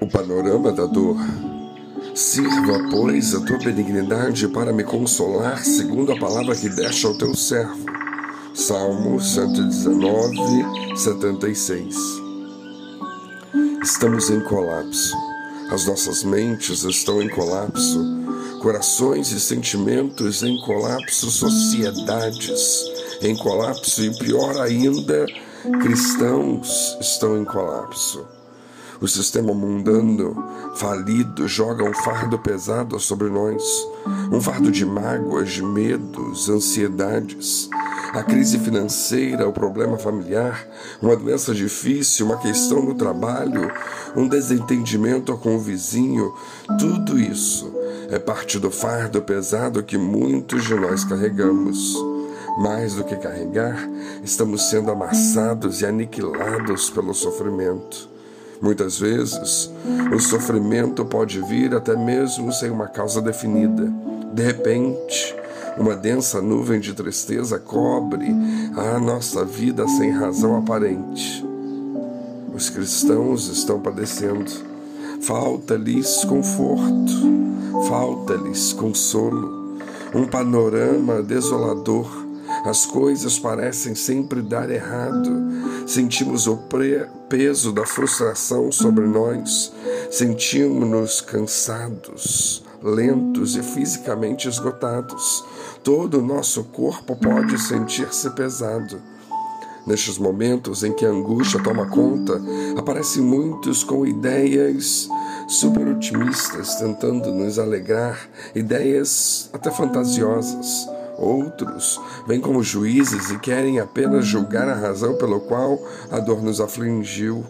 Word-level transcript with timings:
o 0.00 0.06
panorama 0.06 0.72
da 0.72 0.86
dor. 0.86 1.16
Sirva, 2.14 2.88
pois, 2.90 3.34
a 3.34 3.40
tua 3.40 3.58
benignidade 3.58 4.48
para 4.48 4.72
me 4.72 4.84
consolar, 4.84 5.64
segundo 5.64 6.12
a 6.12 6.18
palavra 6.18 6.54
que 6.54 6.68
deste 6.68 7.06
ao 7.06 7.16
teu 7.16 7.34
servo. 7.34 7.86
Salmo 8.54 9.20
119, 9.20 10.96
76. 10.96 11.96
Estamos 13.82 14.30
em 14.30 14.40
colapso. 14.40 15.16
As 15.70 15.86
nossas 15.86 16.24
mentes 16.24 16.82
estão 16.82 17.22
em 17.22 17.28
colapso, 17.28 18.04
corações 18.60 19.30
e 19.32 19.38
sentimentos 19.38 20.42
em 20.42 20.58
colapso, 20.62 21.30
sociedades 21.30 22.84
em 23.20 23.36
colapso 23.36 24.02
e, 24.02 24.16
pior 24.18 24.60
ainda, 24.60 25.26
cristãos 25.82 26.96
estão 27.00 27.40
em 27.40 27.44
colapso. 27.44 28.37
O 29.00 29.06
sistema 29.06 29.54
mundano 29.54 30.44
falido 30.74 31.46
joga 31.46 31.84
um 31.84 31.94
fardo 31.94 32.36
pesado 32.36 32.98
sobre 32.98 33.28
nós, 33.28 33.62
um 34.32 34.40
fardo 34.40 34.72
de 34.72 34.84
mágoas, 34.84 35.60
medos, 35.60 36.48
ansiedades. 36.48 37.68
A 38.12 38.24
crise 38.24 38.58
financeira, 38.58 39.46
o 39.46 39.52
problema 39.52 39.98
familiar, 39.98 40.66
uma 41.00 41.14
doença 41.14 41.54
difícil, 41.54 42.26
uma 42.26 42.38
questão 42.38 42.82
no 42.82 42.94
trabalho, 42.94 43.70
um 44.16 44.26
desentendimento 44.26 45.36
com 45.36 45.54
o 45.54 45.60
vizinho, 45.60 46.34
tudo 46.78 47.20
isso 47.20 47.72
é 48.10 48.18
parte 48.18 48.58
do 48.58 48.70
fardo 48.70 49.22
pesado 49.22 49.82
que 49.82 49.96
muitos 49.96 50.64
de 50.64 50.74
nós 50.74 51.04
carregamos. 51.04 51.94
Mais 52.58 52.94
do 52.94 53.04
que 53.04 53.14
carregar, 53.14 53.88
estamos 54.24 54.68
sendo 54.68 54.90
amassados 54.90 55.82
e 55.82 55.86
aniquilados 55.86 56.90
pelo 56.90 57.14
sofrimento. 57.14 58.17
Muitas 58.60 58.98
vezes, 58.98 59.70
o 60.14 60.18
sofrimento 60.18 61.04
pode 61.04 61.40
vir 61.42 61.74
até 61.74 61.96
mesmo 61.96 62.52
sem 62.52 62.70
uma 62.70 62.88
causa 62.88 63.22
definida. 63.22 63.92
De 64.32 64.42
repente, 64.42 65.34
uma 65.78 65.94
densa 65.94 66.42
nuvem 66.42 66.80
de 66.80 66.92
tristeza 66.92 67.58
cobre 67.58 68.26
a 68.76 68.98
nossa 68.98 69.44
vida 69.44 69.86
sem 69.86 70.10
razão 70.10 70.56
aparente. 70.56 71.44
Os 72.52 72.68
cristãos 72.68 73.48
estão 73.48 73.80
padecendo. 73.80 74.50
Falta-lhes 75.20 76.24
conforto, 76.24 77.12
falta-lhes 77.88 78.72
consolo, 78.72 79.76
um 80.14 80.26
panorama 80.26 81.22
desolador 81.22 82.28
as 82.64 82.86
coisas 82.86 83.38
parecem 83.38 83.94
sempre 83.94 84.42
dar 84.42 84.70
errado. 84.70 85.30
Sentimos 85.88 86.46
o 86.46 86.58
peso 87.30 87.72
da 87.72 87.86
frustração 87.86 88.70
sobre 88.70 89.06
nós. 89.06 89.72
Sentimos-nos 90.10 91.22
cansados, 91.22 92.62
lentos 92.82 93.56
e 93.56 93.62
fisicamente 93.62 94.46
esgotados. 94.46 95.42
Todo 95.82 96.18
o 96.18 96.22
nosso 96.22 96.62
corpo 96.64 97.16
pode 97.16 97.58
sentir-se 97.58 98.28
pesado. 98.32 99.00
Nestes 99.86 100.18
momentos 100.18 100.84
em 100.84 100.92
que 100.92 101.06
a 101.06 101.10
angústia 101.10 101.62
toma 101.62 101.86
conta, 101.86 102.38
aparecem 102.76 103.22
muitos 103.22 103.82
com 103.82 104.06
ideias 104.06 105.08
super 105.48 105.88
otimistas, 105.88 106.74
tentando 106.74 107.32
nos 107.32 107.58
alegrar, 107.58 108.28
ideias 108.54 109.48
até 109.54 109.70
fantasiosas. 109.70 110.97
Outros 111.18 112.00
vêm 112.28 112.40
como 112.40 112.62
juízes 112.62 113.30
e 113.30 113.38
querem 113.40 113.80
apenas 113.80 114.24
julgar 114.24 114.68
a 114.68 114.74
razão 114.74 115.16
pelo 115.16 115.40
qual 115.40 115.76
a 116.10 116.20
dor 116.20 116.40
nos 116.40 116.60
afligiu. 116.60 117.44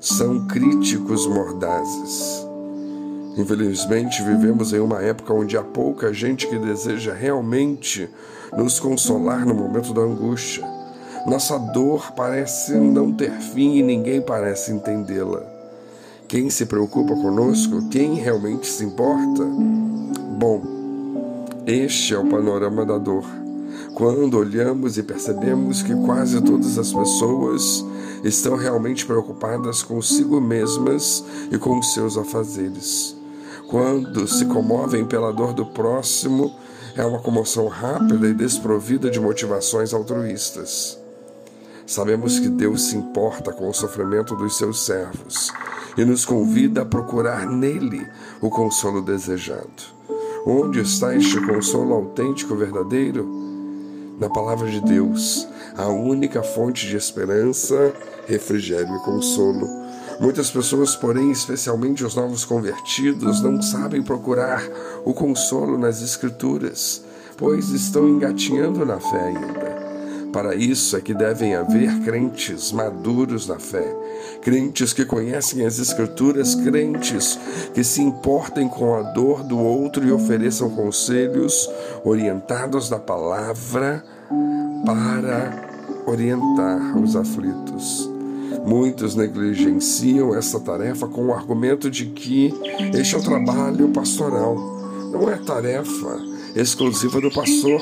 São 0.00 0.46
críticos 0.46 1.26
mordazes. 1.26 2.46
Infelizmente, 3.36 4.22
vivemos 4.22 4.72
em 4.72 4.78
uma 4.78 5.02
época 5.02 5.32
onde 5.32 5.56
há 5.56 5.62
pouca 5.62 6.12
gente 6.12 6.46
que 6.46 6.58
deseja 6.58 7.12
realmente 7.12 8.08
nos 8.56 8.78
consolar 8.78 9.44
no 9.44 9.54
momento 9.54 9.92
da 9.92 10.02
angústia. 10.02 10.64
Nossa 11.26 11.58
dor 11.58 12.12
parece 12.12 12.74
não 12.74 13.12
ter 13.12 13.32
fim 13.32 13.76
e 13.76 13.82
ninguém 13.82 14.20
parece 14.20 14.72
entendê-la. 14.72 15.42
Quem 16.28 16.50
se 16.50 16.66
preocupa 16.66 17.14
conosco? 17.14 17.88
Quem 17.88 18.14
realmente 18.14 18.66
se 18.66 18.84
importa? 18.84 19.44
Bom, 20.38 20.62
este 21.66 22.14
é 22.14 22.18
o 22.18 22.28
panorama 22.28 22.84
da 22.84 22.98
dor. 22.98 23.24
Quando 23.94 24.36
olhamos 24.36 24.98
e 24.98 25.02
percebemos 25.02 25.82
que 25.82 25.94
quase 25.94 26.40
todas 26.40 26.76
as 26.76 26.92
pessoas 26.92 27.84
estão 28.24 28.56
realmente 28.56 29.06
preocupadas 29.06 29.82
consigo 29.82 30.40
mesmas 30.40 31.24
e 31.50 31.58
com 31.58 31.78
os 31.78 31.92
seus 31.94 32.16
afazeres. 32.16 33.16
Quando 33.68 34.26
se 34.26 34.44
comovem 34.46 35.04
pela 35.04 35.32
dor 35.32 35.52
do 35.52 35.66
próximo, 35.66 36.54
é 36.96 37.04
uma 37.04 37.20
comoção 37.20 37.68
rápida 37.68 38.28
e 38.28 38.34
desprovida 38.34 39.08
de 39.08 39.20
motivações 39.20 39.94
altruístas. 39.94 40.98
Sabemos 41.86 42.40
que 42.40 42.48
Deus 42.48 42.82
se 42.82 42.96
importa 42.96 43.52
com 43.52 43.68
o 43.68 43.74
sofrimento 43.74 44.34
dos 44.34 44.56
seus 44.56 44.84
servos 44.84 45.52
e 45.96 46.04
nos 46.04 46.24
convida 46.24 46.82
a 46.82 46.86
procurar 46.86 47.46
nele 47.46 48.06
o 48.40 48.50
consolo 48.50 49.00
desejado. 49.00 50.01
Onde 50.44 50.80
está 50.80 51.14
este 51.14 51.40
consolo 51.40 51.94
autêntico 51.94 52.56
verdadeiro? 52.56 53.24
Na 54.18 54.28
palavra 54.28 54.68
de 54.68 54.80
Deus, 54.80 55.46
a 55.76 55.86
única 55.86 56.42
fonte 56.42 56.88
de 56.88 56.96
esperança, 56.96 57.94
refrigério 58.26 58.92
e 58.96 58.98
consolo. 59.04 59.68
Muitas 60.20 60.50
pessoas, 60.50 60.96
porém, 60.96 61.30
especialmente 61.30 62.04
os 62.04 62.16
novos 62.16 62.44
convertidos, 62.44 63.40
não 63.40 63.62
sabem 63.62 64.02
procurar 64.02 64.62
o 65.04 65.14
consolo 65.14 65.78
nas 65.78 66.02
Escrituras, 66.02 67.04
pois 67.36 67.68
estão 67.68 68.08
engatinhando 68.08 68.84
na 68.84 68.98
fé 68.98 69.20
ainda. 69.20 69.81
Para 70.32 70.54
isso 70.54 70.96
é 70.96 71.00
que 71.00 71.12
devem 71.12 71.54
haver 71.54 72.00
crentes 72.00 72.72
maduros 72.72 73.46
na 73.46 73.58
fé, 73.58 73.94
crentes 74.40 74.94
que 74.94 75.04
conhecem 75.04 75.64
as 75.66 75.78
Escrituras, 75.78 76.54
crentes 76.54 77.38
que 77.74 77.84
se 77.84 78.00
importem 78.00 78.66
com 78.66 78.94
a 78.94 79.02
dor 79.02 79.42
do 79.42 79.58
outro 79.58 80.06
e 80.06 80.10
ofereçam 80.10 80.70
conselhos 80.70 81.68
orientados 82.02 82.88
na 82.88 82.98
palavra 82.98 84.02
para 84.86 85.52
orientar 86.06 86.96
os 86.98 87.14
aflitos. 87.14 88.10
Muitos 88.64 89.14
negligenciam 89.14 90.34
essa 90.34 90.58
tarefa 90.60 91.06
com 91.08 91.26
o 91.26 91.34
argumento 91.34 91.90
de 91.90 92.06
que 92.06 92.54
este 92.94 93.14
é 93.14 93.18
o 93.18 93.22
trabalho 93.22 93.88
pastoral. 93.88 94.56
Não 95.12 95.28
é 95.28 95.36
tarefa 95.36 96.32
exclusiva 96.54 97.20
do 97.20 97.30
pastor 97.30 97.80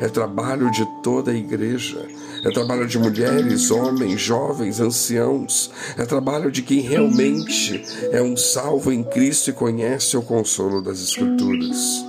é 0.00 0.08
trabalho 0.08 0.70
de 0.70 0.84
toda 1.02 1.30
a 1.30 1.34
igreja, 1.34 2.04
é 2.44 2.50
trabalho 2.50 2.88
de 2.88 2.98
mulheres, 2.98 3.70
homens, 3.70 4.20
jovens, 4.20 4.80
anciãos, 4.80 5.70
é 5.96 6.04
trabalho 6.04 6.50
de 6.50 6.60
quem 6.60 6.80
realmente 6.80 7.80
é 8.10 8.20
um 8.20 8.36
salvo 8.36 8.90
em 8.90 9.04
Cristo 9.04 9.50
e 9.50 9.52
conhece 9.52 10.16
o 10.16 10.22
consolo 10.22 10.82
das 10.82 11.00
Escrituras. 11.00 12.04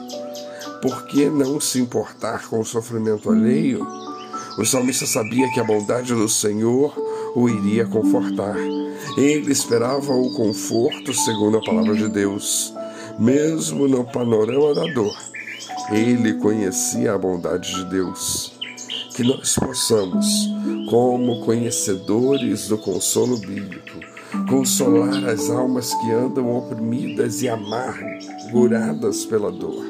Por 0.81 1.05
que 1.05 1.29
não 1.29 1.61
se 1.61 1.79
importar 1.79 2.47
com 2.49 2.59
o 2.59 2.65
sofrimento 2.65 3.29
alheio? 3.29 3.85
O 4.57 4.65
salmista 4.65 5.05
sabia 5.05 5.49
que 5.51 5.59
a 5.59 5.63
bondade 5.63 6.13
do 6.13 6.27
Senhor 6.27 6.93
o 7.35 7.47
iria 7.47 7.85
confortar. 7.85 8.57
Ele 9.15 9.51
esperava 9.51 10.13
o 10.13 10.33
conforto 10.33 11.13
segundo 11.13 11.57
a 11.57 11.63
palavra 11.63 11.95
de 11.95 12.09
Deus, 12.09 12.73
mesmo 13.19 13.87
no 13.87 14.03
panorama 14.03 14.73
da 14.73 14.85
dor 14.93 15.32
ele 15.93 16.33
conhecia 16.33 17.13
a 17.13 17.17
bondade 17.17 17.73
de 17.75 17.85
Deus. 17.85 18.51
Que 19.15 19.23
nós 19.23 19.55
possamos, 19.55 20.25
como 20.89 21.45
conhecedores 21.45 22.67
do 22.67 22.79
consolo 22.79 23.37
bíblico, 23.37 23.99
consolar 24.49 25.29
as 25.29 25.51
almas 25.51 25.93
que 25.93 26.11
andam 26.11 26.57
oprimidas 26.57 27.43
e 27.43 27.47
amarguradas 27.47 29.23
pela 29.25 29.51
dor. 29.51 29.85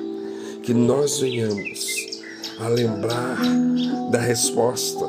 Que 0.61 0.73
nós 0.73 1.19
venhamos 1.19 1.95
a 2.59 2.67
lembrar 2.67 3.37
da 4.11 4.19
resposta, 4.19 5.05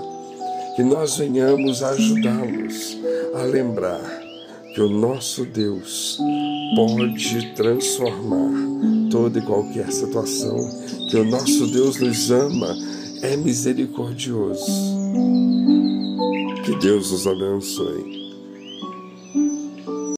que 0.76 0.82
nós 0.84 1.16
venhamos 1.16 1.82
a 1.82 1.90
ajudá-los 1.90 2.96
a 3.34 3.42
lembrar 3.42 4.22
que 4.74 4.80
o 4.80 4.88
nosso 4.88 5.44
Deus 5.44 6.18
pode 6.76 7.54
transformar 7.54 8.93
toda 9.14 9.38
e 9.38 9.42
qualquer 9.42 9.92
situação, 9.92 10.56
que 11.08 11.16
o 11.16 11.24
nosso 11.24 11.68
Deus 11.68 12.00
nos 12.00 12.32
ama, 12.32 12.76
é 13.22 13.36
misericordioso. 13.36 14.66
Que 16.64 16.76
Deus 16.80 17.12
nos 17.12 17.24
abençoe. 17.24 18.23